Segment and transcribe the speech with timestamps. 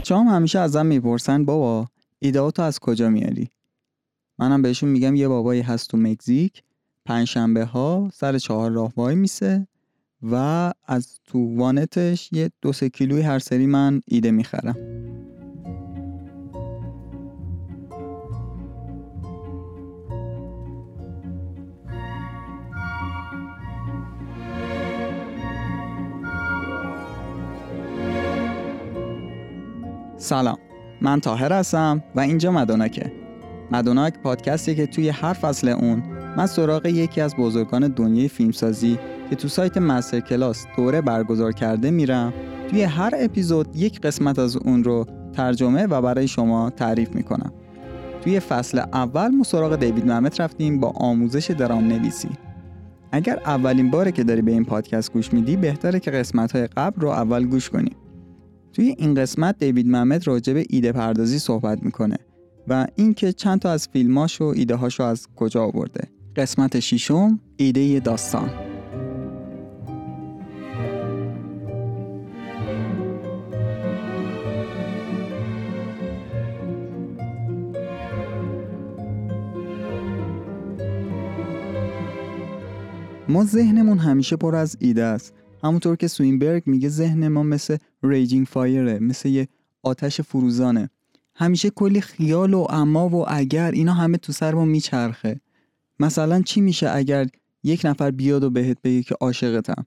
[0.00, 3.50] بچه هم همیشه ازم می‌پرسن بابا ایدهاتو از کجا میاری؟
[4.38, 6.62] منم بهشون میگم یه بابایی هست تو مکزیک
[7.04, 9.66] پنجشنبه ها سر چهار راه وای میسه
[10.22, 10.34] و
[10.86, 14.99] از تو وانتش یه دو سه کیلوی هر سری من ایده می‌خرم.
[30.30, 30.58] سلام.
[31.00, 33.12] من تاهر هستم و اینجا مدونکه
[33.70, 36.02] مدونک پادکستی که توی هر فصل اون
[36.36, 38.98] من سراغ یکی از بزرگان دنیای فیلمسازی
[39.30, 42.32] که تو سایت مستر کلاس دوره برگزار کرده میرم
[42.68, 47.52] توی هر اپیزود یک قسمت از اون رو ترجمه و برای شما تعریف می‌کنم.
[48.24, 52.28] توی فصل اول ما سراغ دیوید محمد رفتیم با آموزش درام نویسی
[53.12, 57.00] اگر اولین باره که داری به این پادکست گوش میدی بهتره که قسمت های قبل
[57.00, 57.90] رو اول گوش کنی.
[58.72, 62.16] توی این قسمت دیوید محمد راجع به ایده پردازی صحبت می‌کنه
[62.68, 66.08] و اینکه چند تا از فیلماش و ایده هاشو از کجا آورده.
[66.36, 68.50] قسمت ششم ایده داستان.
[83.28, 85.34] ما ذهنمون همیشه پر از ایده است.
[85.64, 89.48] همونطور که سوینبرگ میگه ذهن ما مثل raging fire ه مثل یه
[89.82, 90.90] آتش فروزانه.
[91.34, 95.40] همیشه کلی خیال و اما و اگر اینا همه تو سر ما میچرخه.
[96.00, 97.26] مثلا چی میشه اگر
[97.62, 99.86] یک نفر بیاد و بهت بگه که عاشقتم؟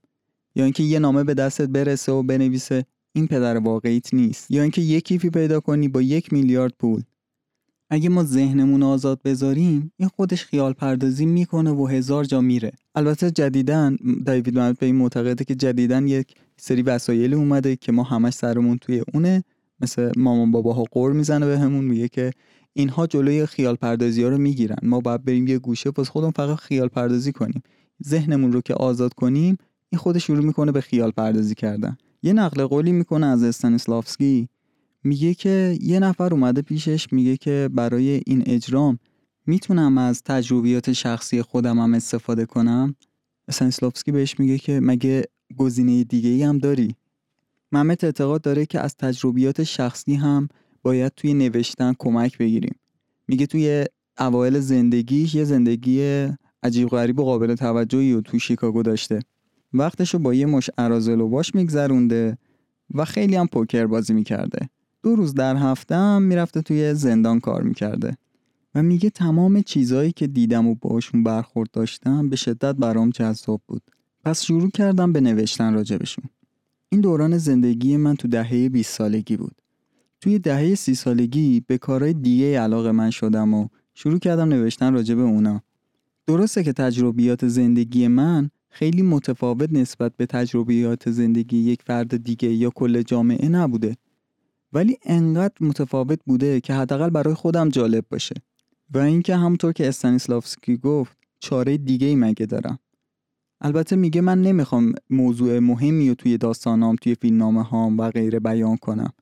[0.56, 4.52] یا اینکه یه نامه به دستت برسه و بنویسه این پدر واقعیت نیست.
[4.52, 7.04] یا اینکه یک کیفی پیدا کنی با یک میلیارد پول.
[7.90, 12.72] اگه ما ذهنمون آزاد بذاریم این خودش خیال پردازی می‌کنه و هزار جا میره.
[12.96, 18.04] البته جدیدا دیوید محمد به این معتقده که جدیدن یک سری وسایلی اومده که ما
[18.04, 19.44] همش سرمون توی اونه.
[19.80, 22.32] مثل مامان باباها قور می‌زنه به همون میگه که
[22.74, 24.78] اینها جلوی خیال پردازی ها رو می‌گیرن.
[24.84, 27.64] ما باید بریم یه گوشه پس خودمون فقط خیال پردازی کنیم.
[28.08, 29.58] ذهنمون رو که آزاد کنیم
[29.90, 31.98] این خودش شروع می‌کنه به خیال پردازی کردن.
[32.24, 34.50] یه نقل قولی می‌کنه از استانیسلافسکی
[35.04, 39.00] میگه که یه نفر اومده پیشش میگه که برای این اجرام
[39.46, 42.96] می‌تونم از تجربیات شخصی خودم هم استفاده کنم؟
[43.48, 45.24] استانیسلافسکی بهش میگه که مگه
[45.58, 46.96] گزینه دیگه ای هم داری؟
[47.72, 50.48] محمد اعتقاد داره که از تجربیات شخصی هم
[50.84, 52.76] باید توی نوشتن کمک بگیریم.
[53.28, 53.86] میگه توی
[54.20, 56.28] اوایل زندگیش یه زندگی
[56.64, 59.20] عجیب غریب و قابل توجهی و تو شیکاگو داشته.
[59.74, 62.38] وقتشو با یه مش ارازل و باش میگذرونده
[62.94, 64.70] و خیلی هم پوکر بازی می‌کرده.
[65.04, 68.18] دو روز در هفته هم می‌رفته توی زندان کار می‌کرده.
[68.76, 73.82] و میگه تمام چیزایی که دیدم و باشون برخورد داشتم به شدت برام جذاب بود.
[74.24, 76.26] پس شروع کردم به نوشتن راجبشون.
[76.90, 79.56] این دوران زندگی من تو دهه 20 سالگی بود.
[80.22, 85.16] توی دهه سی سالگی به کارهای دیگه علاقه من شدم و شروع کردم نوشتن راجع
[85.16, 85.62] به اونا.
[86.28, 92.70] درسته که تجربیات زندگی من خیلی متفاوت نسبت به تجربیات زندگی یک فرد دیگه یا
[92.70, 93.98] کل جامعه نبوده.
[94.74, 98.36] ولی انقدر متفاوت بوده که حداقل برای خودم جالب باشه.
[98.92, 102.80] و اینکه همونطور که استانیسلافسکی گفت چاره دیگه ای مگه دارم؟
[103.62, 108.78] البته میگه من نمی‌خوام موضوع مهمی رو توی داستانام توی فیلمنامه هام و غیره بیان
[108.78, 109.14] کنم.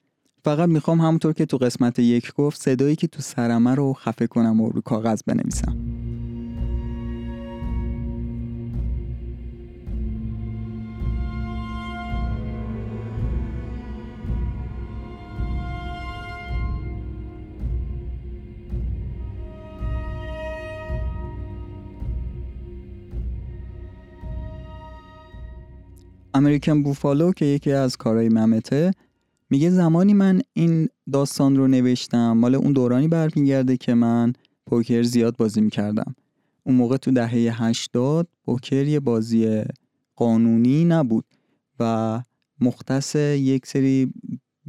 [0.44, 4.61] فقط می‌خوام همونطور که تو قسمت یک گفت صدایی که تو سرمه رو خفه کنم
[4.61, 5.91] و رو کاغذ بنویسم.
[26.34, 28.92] امریکن بوفالو که یکی از کارهای ممته
[29.50, 34.34] میگه زمانی من این داستان رو نوشتم مال اون دورانی برمیگرده که من
[34.68, 36.16] پوکر زیاد بازی می‌کردم.
[36.64, 39.63] اون موقع تو دهه 80 پوکر یه بازی
[40.16, 41.25] قانونی نبود
[41.80, 42.22] و
[42.60, 44.13] مختص یک سری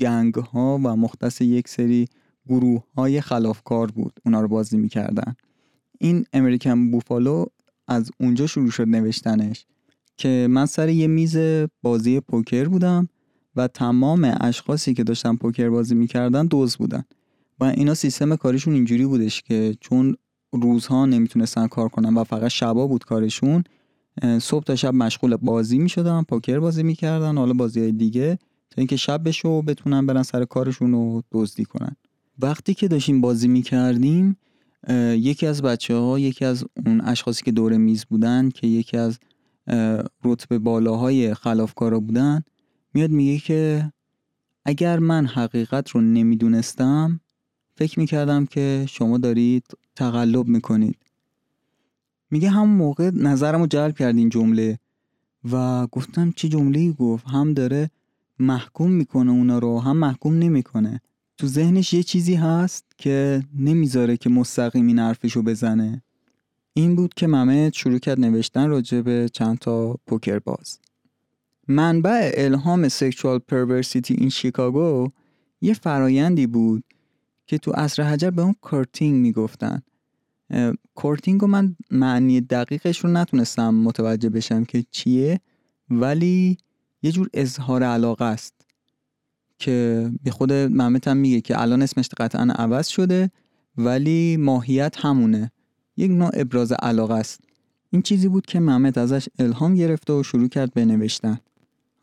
[0.01, 2.09] گنگ ها و مختص یک سری
[2.49, 4.13] گروه های خلافکار بود.
[4.27, 5.35] اونا رو بازی می‌کردن.
[5.99, 7.45] این امریکن بوفالو
[7.89, 9.67] از اونجا شروع شد نوشتنش.
[10.23, 11.37] که من سر یه میز
[11.83, 13.09] بازی پوکر بودم
[13.57, 17.05] و تمام اشخاصی که داشتن پوکر بازی می‌کردن دوز بودن.
[17.61, 20.17] و اینا سیستم کارشون اینجوری بودش که چون
[20.53, 23.65] روزها نمی‌تونستن کار کنن و فقط شبا بود کارشون
[24.41, 28.39] صبح تا شب مشغول بازی می‌شدن پوکر بازی می‌کردن حالا بازی های دیگه
[28.71, 31.97] تا اینکه شب بشه و بتونن برن سر کارشون رو دزدی کنن.
[32.39, 34.37] وقتی که داشتیم بازی می‌کردیم
[35.11, 39.19] یکی از بچه ها یکی از اون اشخاصی که دور میز بودن که یکی از
[40.25, 42.43] رتبه بالاهای خلافکارا بودن
[42.95, 43.93] میاد میگه که
[44.65, 47.21] اگر من حقیقت رو نمی‌دونستم
[47.75, 49.65] فکر می‌کردم که شما دارید
[49.97, 50.97] تقلب می‌کنید.
[52.31, 54.79] میگه هم موقع نظرم رو جلب کرد این جمله
[55.53, 57.91] و گفتم چه جمله گفت؟ هم داره
[58.39, 61.01] محکوم می‌کنه اونا رو هم محکوم نمی‌کنه.
[61.39, 66.03] تو ذهنش یه چیزی هست که نمی‌ذاره که مستقیم این حرفشو بزنه.
[66.75, 70.79] این بود که ممت شروع کرد نوشتن راجع به چند تا پوکر باز.
[71.69, 75.09] منبع الهام Sexual Perversity in Chicago
[75.61, 76.85] یه فرایندی بود
[77.47, 79.83] که تو عصر حجر به اون courting می‌گفتن.
[80.95, 85.41] courting رو من معنی دقیقش رو نتونستم متوجه بشم که چیه
[85.91, 86.59] ولی
[87.03, 88.55] یه جور اظهار علاقه است
[89.59, 93.31] که به خود محمد هم میگه که الان اسمش قطعا عوض شده
[93.77, 95.51] ولی ماهیت همونه.
[95.97, 97.41] یک نوع ابراز علاقه است.
[97.91, 101.39] این چیزی بود که محمد ازش الهام گرفته و شروع کرد به نوشتن.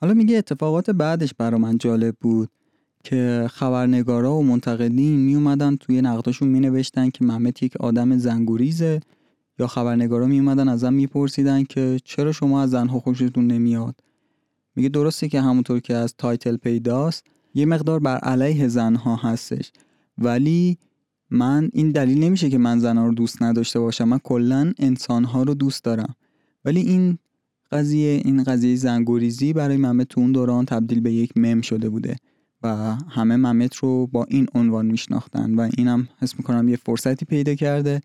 [0.02, 2.50] حالا میگه اتفاقات بعدش برا من جالب بود
[3.04, 9.00] که خبرنگارا و منتقدین می توی نقداشون می نوشتن که محمد یک آدم زنگوریزه
[9.60, 13.96] یا خبرنگارا می اومدن ازم میپرسیدن که چرا شما از زنها خوشتون نمیاد.
[14.76, 19.72] میگه درسته که همونطور که از تایتل پیداست یه مقدار بر علیه زنها هستش
[20.18, 20.78] ولی
[21.32, 24.08] من این دلیل نمیشه که من زنها رو دوست نداشته باشم.
[24.08, 26.16] من کلا انسانها رو دوست دارم.
[26.66, 27.18] ولی این
[27.72, 32.16] قضیه این قضیه زنگوریزی برای محمد تو اون دوران تبدیل به یک مم شده بوده
[32.64, 37.56] و همه ممت رو با این عنوان میشناختن و اینم حس می‌کنم یه فرصتی پیدا
[37.56, 38.02] کرده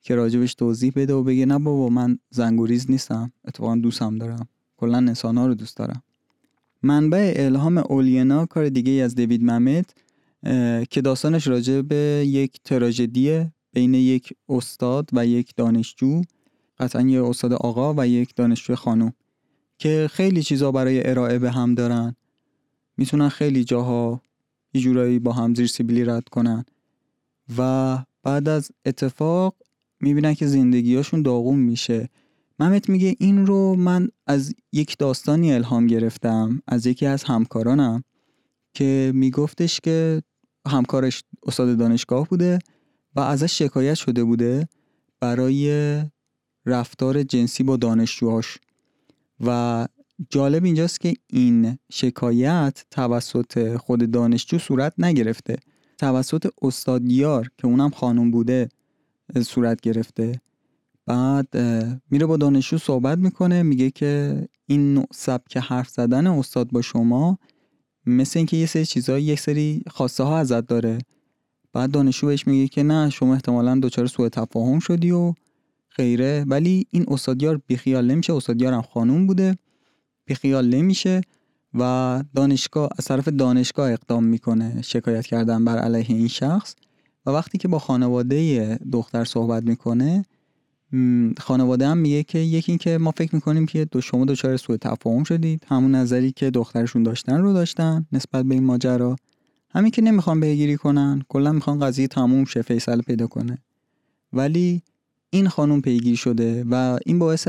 [0.00, 4.48] که راجبش توضیح بده و بگه نه بابا من زنگوریز نیستم اتفاقا دوستم دارم.
[4.76, 6.02] کلا انسان ها رو دوست دارم.
[6.82, 9.94] منبع الهام اولینا کار دیگه از دیوید ممت
[10.90, 16.22] که داستانش راجع به یک تراژدی بین یک استاد و یک دانشجو
[16.78, 19.12] قطعا یه استاد آقا و یک دانشجو خانم
[19.78, 22.16] که خیلی چیزا برای ارائه به هم دارن.
[22.96, 24.20] می‌تونن خیلی جاها
[24.74, 26.64] یه جورایی با هم زیر سیبیلی رد کنن
[27.58, 29.56] و بعد از اتفاق
[30.00, 32.08] می‌بینن که زندگیاشون داغون میشه.
[32.58, 38.04] ممت میگه این رو من از یک داستانی الهام گرفتم از یکی از همکارانم
[38.74, 40.22] که میگفتش که
[40.66, 42.58] همکارش استاد دانشگاه بوده
[43.16, 44.68] و ازش شکایت شده بوده
[45.20, 46.02] برای
[46.66, 48.58] رفتار جنسی با دانشجوهاش.
[49.40, 49.88] و
[50.30, 55.56] جالب اینجاست که این شکایت توسط خود دانشجو صورت نگرفته.
[55.98, 58.68] توسط استادیار که اونم خانم بوده
[59.42, 60.40] صورت گرفته.
[61.06, 61.56] بعد
[62.10, 67.38] میره با دانشجو صحبت می‌کنه میگه که این نوع سبک حرف زدن استاد با شما
[68.06, 70.98] مثل اینکه یه سری چیزایی یک سری خواسته ها ازت داره.
[71.72, 75.34] بعد دانشجو بهش میگه که نه شما احتمالا دچار سوء تفاهم شدی و
[75.88, 76.44] خیره.
[76.48, 78.32] ولی این استادیار بیخیال نمیشه.
[78.34, 79.56] استادیار هم خانوم بوده.
[80.24, 81.20] بیخیال نمیشه
[81.74, 86.74] و دانشگاه از طرف دانشگاه اقدام می‌کنه شکایت کردن بر علیه این شخص.
[87.26, 90.24] و وقتی که با خانواده دختر صحبت می‌کنه
[91.38, 94.76] خانواده هم میگه که یکی این که ما فکر می‌کنیم که دو شما دچار سوء
[94.76, 95.66] تفاهم شدید.
[95.68, 99.16] همون نظری که دخترشون داشتن رو داشتن نسبت به این ماجرا.
[99.70, 103.58] همین که نمی‌خوان پیگیری کنن کلا می‌خوان قضیه تموم شه فیصله پیدا کنه.
[104.32, 104.82] ولی
[105.30, 107.48] این خانم پیگیر شده و این باعث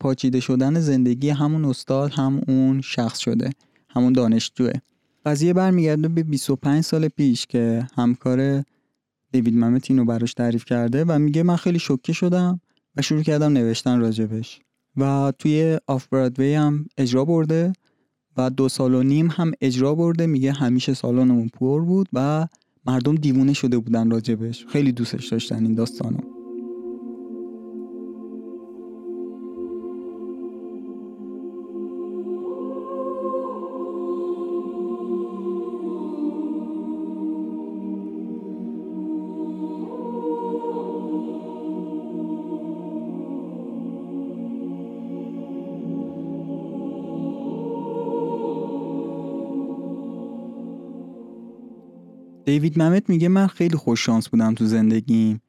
[0.00, 3.50] پاچیده شدن زندگی همون استاد هم اون شخص شده
[3.88, 4.72] همون دانشجوه.
[5.26, 8.64] قضیه برمیگرده به 25 سال پیش که همکار
[9.32, 12.60] دیوید اینو براش تعریف کرده و میگه من خیلی شوکه شدم.
[12.96, 14.60] و شروع کردم نوشتن راجبش.
[14.96, 17.72] و توی آف برادوی هم اجرا برده
[18.36, 20.26] و دو سال و نیم هم اجرا برده.
[20.26, 22.46] میگه همیشه سالانمون پر بود و
[22.86, 24.66] مردم دیوونه شده بودن راجبش.
[24.66, 26.31] خیلی دوستش داشتن این داستانو.
[52.44, 55.40] دیوید ممت میگه من خیلی خوش شانس بودم تو زندگیم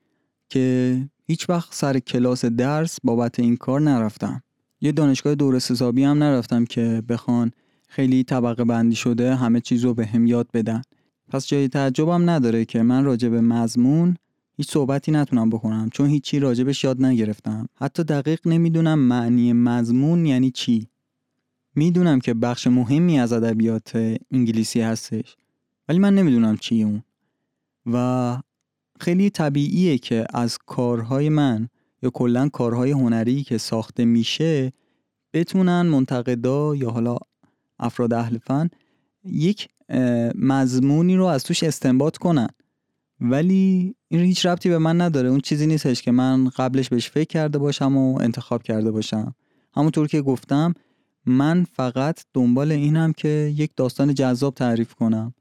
[0.50, 4.44] که هیچ وقت سر کلاس درس بابت این کار نرفتم.
[4.82, 7.52] یه دانشگاه دورس حسابی هم نرفتم که بخوان
[7.88, 10.82] خیلی طبقه بندی شده همه چیز رو به هم یاد بدن.
[11.30, 14.18] پس جای تعجبم نداره که من راجع به مضمون
[14.58, 17.70] هیچ صحبتی نتونم بکنم چون هیچی راجبش یاد نگرفتم.
[17.76, 20.88] حتی دقیق نمی‌دونم معنی مضمون یعنی چی.
[21.76, 25.36] می‌دونم که بخش مهمی از ادبیات انگلیسی هستش.
[25.90, 27.04] ولی من نمی‌دونم چی اون.
[27.86, 28.38] و
[29.00, 31.70] خیلی طبیعیه که از کارهای من
[32.02, 34.74] یا کلا کارهای هنری که ساخته میشه
[35.34, 37.18] بتونن منتقدا یا حالا
[37.80, 38.70] افراد اهل فن
[39.24, 39.70] یک
[40.36, 42.48] مضمونی رو از توش استنباط کنن.
[43.20, 45.30] ولی این هیچ ربطی به من نداره.
[45.30, 49.36] اون چیزی نیستش که من قبلش بهش فکر کرده باشم و انتخاب کرده باشم.
[49.76, 50.74] همونطور که گفتم
[51.26, 55.34] من فقط دنبال اینم که یک داستان جذاب تعریف کنم.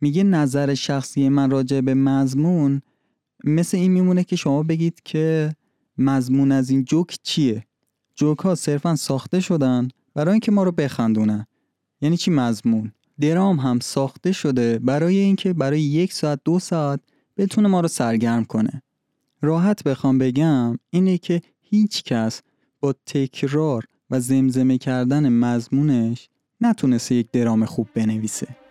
[0.00, 2.82] میگه نظر شخصی من راجع به مضمون
[3.44, 5.54] مثل این میمونه که شما بگید که
[5.98, 7.66] مضمون از این جوک چیه؟
[8.14, 11.46] جوک ها صرفا ساخته شدن برای اینکه ما رو بخندونن.
[12.00, 17.00] یعنی چی مضمون؟ درام هم ساخته شده برای اینکه برای یک ساعت دو ساعت
[17.36, 18.82] بتونه ما رو سرگرم کنه.
[19.42, 22.42] راحت بخوام بگم اینه که هیچ کس
[22.80, 26.28] با تکرار و زمزمه کردن مضمونش
[26.60, 28.67] نتونسته یک درام خوب بنویسه.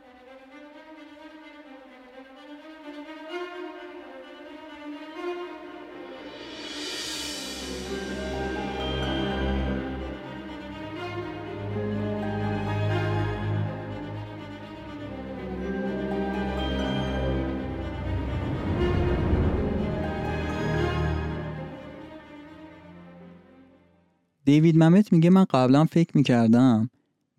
[24.47, 26.89] دیوید ممت میگه من قبلا فکر می‌کردم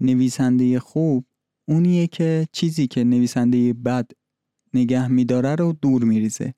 [0.00, 1.25] نویسنده خوب
[1.69, 4.11] اونیه که چیزی که نویسنده بد
[4.75, 6.55] نگه میداره رو دور میریزه.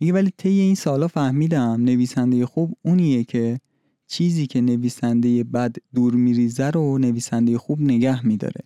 [0.00, 3.60] میگه ولی طی این سالا فهمیدم نویسنده خوب اونیه که
[4.06, 8.64] چیزی که نویسنده بد دور میریزه رو نویسنده خوب نگه میداره.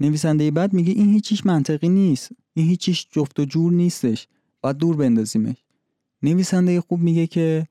[0.00, 4.28] نویسنده بد میگه این هیچیش منطقی نیست این هیچیش جفت و جور نیستش
[4.60, 5.56] باید دور بندازیمش.
[6.22, 7.66] نویسنده خوب میگه که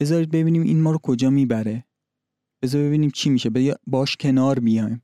[0.00, 1.84] بذارید ببینیم این ما رو کجا می‌بره.
[2.62, 3.50] بذار ببینیم چی میشه.
[3.86, 5.02] باش کنار بیایم.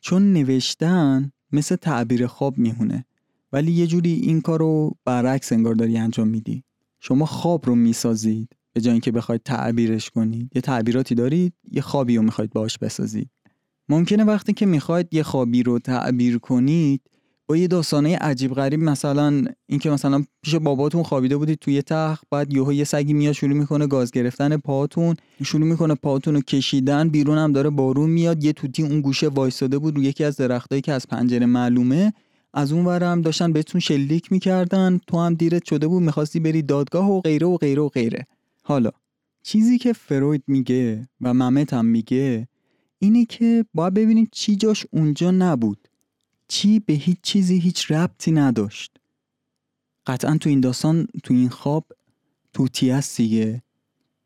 [0.00, 3.04] چون نوشتن مثل تعبیر خواب میهونه.
[3.52, 6.64] ولی یه جوری این کار رو برعکس انگار داری انجام میدی.
[7.00, 10.50] شما خواب رو می‌سازید به جای اینکه بخواید تعبیرش کنید.
[10.54, 13.30] یه تعبیراتی دارید یه خوابی رو می‌خواید باش بسازید.
[13.88, 17.00] ممکنه وقتی که می‌خواید یه خوابی رو تعبیر کنید
[17.50, 22.52] با یه داستانه عجیب غریب مثلا اینکه مثلا پیش باباتون خوابیده بودید توی تخت بعد
[22.52, 27.38] یهو یه سگی میاد شروع می‌کنه گاز گرفتن پاتون شروع می‌کنه پاتون رو کشیدن بیرون
[27.38, 30.92] هم داره بارون میاد یه توتی اون گوشه وایستاده بود رو یکی از درختایی که
[30.92, 32.12] از پنجره معلومه.
[32.54, 37.10] از اون هم داشتن بهتون شلیک می‌کردن تو هم دیرت شده بود می‌خواستی بری دادگاه
[37.10, 38.26] و غیره و غیره و غیره.
[38.62, 38.90] حالا
[39.42, 42.48] چیزی که فروید میگه و ممت هم میگه
[42.98, 45.87] اینه که باید ببینید چی جاش اونجا نبود.
[46.48, 48.96] چی به هیچ چیزی هیچ ربطی نداشت.
[50.06, 51.86] قطعا تو این داستان تو این خواب
[52.52, 53.62] توتی است دیگه.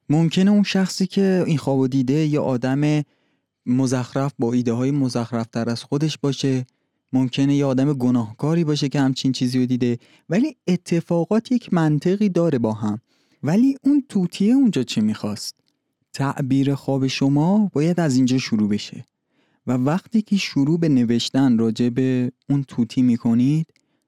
[0.08, 3.02] ممکنه اون شخصی که این خواب دیده یه آدم
[3.66, 6.66] مزخرف با ایده های مزخرف تر از خودش باشه.
[7.12, 9.98] ممکنه یه آدم گناهکاری باشه که همچین چیزی رو دیده.
[10.28, 12.98] ولی اتفاقات یک منطقی داره با هم.
[13.42, 15.54] ولی اون توتیه اونجا چی می‌خواست؟
[16.12, 19.04] تعبیر خواب شما باید از اینجا شروع بشه.
[19.66, 23.66] و وقتی که شروع به نوشتن راجع به اون توتی می‌کنید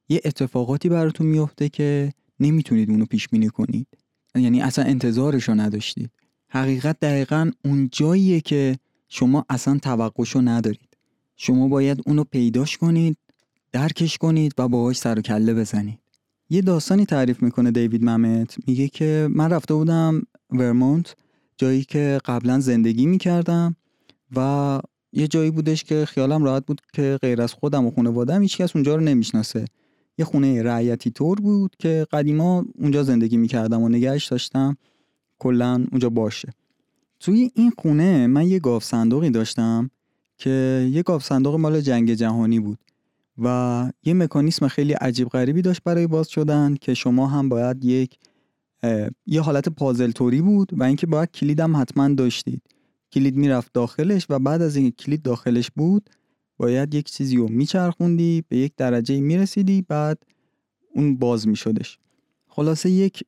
[0.08, 3.86] یه اتفاقاتی براتون میفته که نمی‌تونید اونو پیش بینی کنید.
[4.34, 6.10] یعنی اصلا انتظارش رو نداشتید.
[6.48, 10.88] حقیقت دقیقا اون جاییه که شما اصلا توقعشو ندارید.
[11.36, 13.16] شما باید اونو پیداش کنید
[13.72, 15.98] درکش کنید و باهاش سر و کله بزنید.
[16.50, 18.56] یه داستانی تعریف می‌کنه دیوید ممت.
[18.66, 21.16] میگه که من رفته بودم ورمونت
[21.56, 23.76] جایی که قبلا زندگی می‌کردم
[24.36, 24.80] و
[25.16, 28.76] یه جایی بودش که خیالم راحت بود که غیر از خودم و خانواده‌ام هیچ کس
[28.76, 29.64] اونجا رو نمی‌شناسه.
[30.18, 34.76] یه خونه رعیتی طور بود که قدیما اونجا زندگی می‌کردم و نگهش داشتم.
[35.38, 36.48] کلا اونجا باشه.
[37.20, 39.90] توی این خونه من یه گاف صندوقی داشتم
[40.38, 42.78] که یه گاف صندوق مال جنگ جهانی بود
[43.38, 48.18] و یه مکانیسم خیلی عجیب غریبی داشت برای باز شدن که شما هم باید یک
[49.26, 52.62] یه حالت پازل توری بود و اینکه باید کلیدم حتما داشتید.
[53.14, 56.10] کلید می‌رفت داخلش و بعد از اینکه کلید داخلش بود
[56.56, 60.22] باید یک چیزی رو میچرخوندی به یک درجه می‌رسیدی بعد
[60.94, 61.98] اون باز میشدش.
[62.46, 63.24] خلاصه یک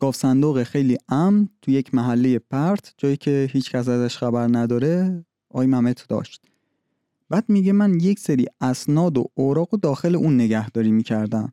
[0.00, 5.24] گاف صندوق خیلی امن تو یک محله پرت جایی که هیچ کس ازش خبر نداره
[5.50, 6.42] آی ممت داشت.
[7.28, 11.52] بعد میگه من یک سری اسناد و اوراق و داخل اون نگهداری می‌کردم.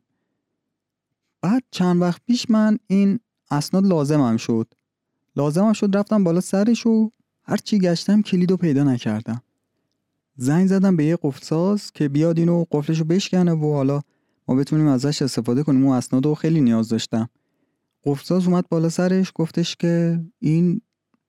[1.42, 3.20] بعد چند وقت پیش من این
[3.50, 4.74] اسناد لازمم شد.
[5.36, 7.10] لازمم شد رفتم بالا سرش و
[7.48, 9.42] هرچی گشتم کلید رو پیدا نکردم.
[10.36, 14.00] زنگ زدم به یه قفلساز که بیاد اینو قفلش رو بشکنه و حالا
[14.48, 15.86] ما بتونیم ازش استفاده کنیم.
[15.86, 17.28] اون اسناد خیلی نیاز داشتم.
[18.04, 20.80] قفلساز اومد بالا سرش گفتش که این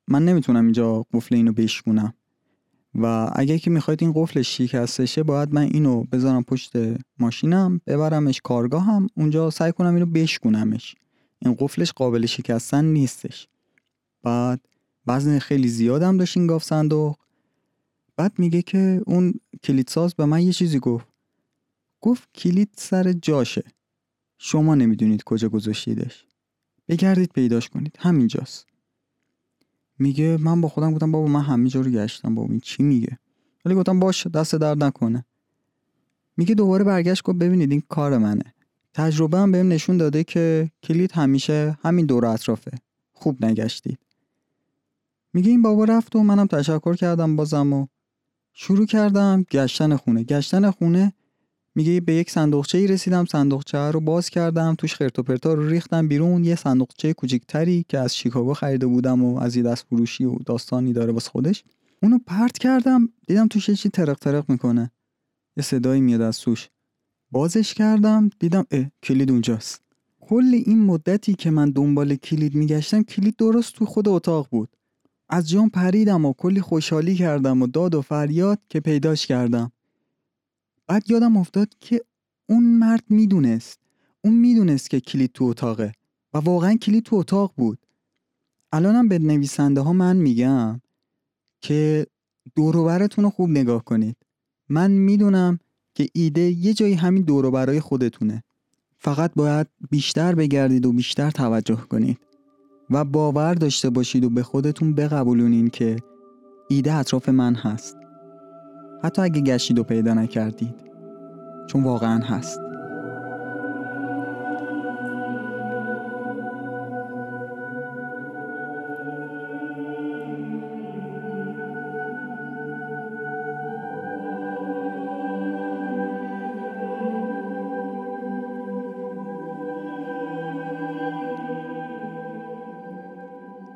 [0.08, 2.14] من نمی‌تونم اینجا قفل اینو بشکونم.
[2.96, 6.74] و اگه که می‌خواید این قفل شکستشه باید من اینو بذارم پشت
[7.20, 10.96] ماشینم ببرمش کارگاه هم اونجا سعی کنم اینو بشکونمش.
[11.40, 13.48] این قفلش قابل شکستن نیستش.
[14.24, 14.60] بعد
[15.08, 17.16] وزن خیلی زیادم داشت این گاف صندوق.
[18.18, 21.08] بعد میگه که اون کلیدساز به من یه چیزی گفت.
[22.02, 23.64] گفت کلید سر جاشه.
[24.38, 26.26] شما نمی‌دونید کجا گذاشتیدش.
[26.88, 27.96] بگردید پیداش کنید.
[28.00, 28.66] همینجاست.
[30.00, 32.36] میگه من با خودم گفتم بابا من همینجا رو گشتم.
[32.36, 33.20] بابا این چی میگه؟
[33.66, 35.26] ولی گفتم باش دست درد نکنه.
[36.38, 38.54] میگه دوباره برگشت گفت ببینید این کار منه.
[38.94, 42.72] تجربه هم بهم نشون داده که کلید همیشه همین دور اطرافه.
[43.12, 44.00] خوب نگشتید.
[45.34, 47.88] میگه این بابا رفت و منم تشکر کردم بازم و
[48.54, 50.24] شروع کردم گشتن خونه.
[50.24, 51.14] گشتن خونه
[51.76, 53.26] میگه به یک صندوقچه ای رسیدم.
[53.26, 56.44] صندوقچه رو باز کردم توش خرت رو ریختم بیرون.
[56.44, 60.94] یه صندوقچه کوچیکتری که از شیکاگو خریده بودم و از یه دست فروشی و داستانی
[60.94, 61.64] داره باز خودش.
[62.04, 64.92] اونو پرت کردم دیدم توش یه چی ترق ترق می‌کنه.
[65.58, 66.70] یه صدایی میاد از توش.
[67.32, 69.82] بازش کردم دیدم اه کلید اونجاست.
[70.20, 74.70] کل این مدتی که من دنبال کلید میگشتم کلید درست تو خود اتاق بود.
[75.30, 79.72] از جام پریدم و کلی خوشحالی کردم و داد و فریاد که پیداش کردم.
[80.88, 82.02] بعد یادم افتاد که
[82.50, 83.80] اون مرد می‌دونست.
[84.24, 85.92] اون می‌دونست که کلید تو اتاقه
[86.34, 87.80] و واقعا کلید تو اتاق بود.
[88.72, 90.82] الانم به نویسنده ها من میگم
[91.62, 92.08] که
[92.56, 94.16] دوروبرتون رو خوب نگاه کنید.
[94.70, 95.60] من می‌دونم
[95.96, 98.44] که ایده یه جایی همین دوروبرای خودتونه.
[98.98, 102.20] فقط باید بیشتر بگردید و بیشتر توجه کنید.
[102.92, 105.96] و باور داشته باشید و به خودتون بقبولونین که
[106.70, 107.98] ایده اطراف من هست.
[109.04, 110.76] حتی اگه گشتید و پیدا نکردید.
[111.68, 112.69] چون واقعا هست.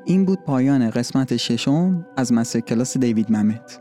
[0.06, 3.80] این بود پایان قسمت ششم از مستر کلاس دیوید ممت.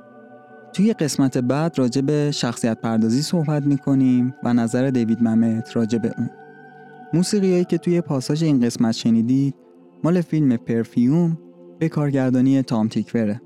[0.72, 6.14] توی قسمت بعد راجع به شخصیت پردازی صحبت می‌کنیم و نظر دیوید ممت راجع به
[6.18, 6.30] اون.
[7.14, 9.54] موسیقیایی که توی پاساژ این قسمت شنیدید
[10.04, 11.38] مال فیلم پرفیوم
[11.78, 13.40] به کارگردانی تام تیکوره.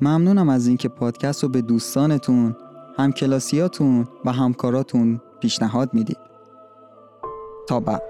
[0.00, 2.56] ممنونم از اینکه پادکست رو به دوستانتون
[2.98, 6.18] همکلاسیاتون و همکاراتون پیشنهاد می‌دید.
[7.68, 8.09] تا بعد.